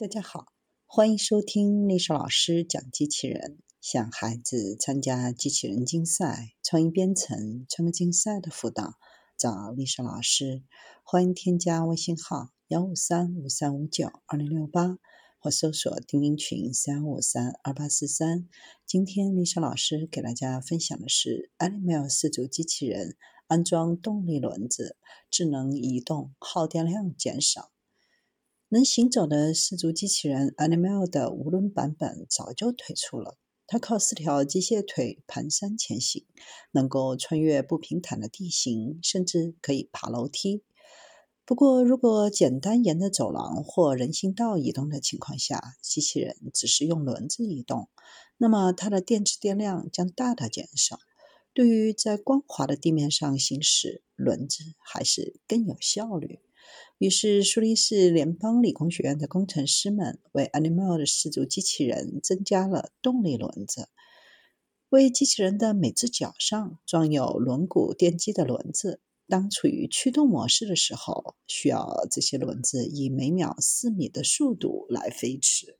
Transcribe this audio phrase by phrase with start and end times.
[0.00, 0.52] 大家好，
[0.86, 8.94] 欢迎收听历史老师讲机器人，向孩子参加机器人竞赛、创意编程、创客竞赛的辅导，
[9.36, 10.62] 找历史老师。
[11.02, 15.00] 欢迎添加微信号幺五三五三五九二零六八，
[15.40, 18.48] 或搜索钉钉群三五三二八四三。
[18.86, 23.16] 今天历史老师给大家分享的是 Animal 四足机器人
[23.48, 24.96] 安装动力轮子，
[25.28, 27.72] 智能移动，耗电量减少。
[28.70, 33.38] 能行走的四足机器人 Animal 的无轮版本早就推出了。
[33.66, 36.26] 它靠四条机械腿蹒跚前行，
[36.72, 40.62] 能够穿越不平坦的地形，甚至可以爬楼梯。
[41.46, 47.88] 不过，如果简单沿着走廊或人行道移动的情况下，机器人只是用轮子移动，
[48.36, 50.98] 那么它的电池电量将大大减少。
[51.54, 56.40] 对于在光滑的地面上行驶，轮子还是更有效率。
[56.98, 63.88] 于是，苏黎世联邦理工学院的工程师们为 Animal 的四足机器人增加了动力轮子。
[64.88, 75.76] 为机器人的每只脚上装有轮毂电机的轮子，当处于驱动模式的时候，需要这些轮子以每秒四米的速度来飞驰。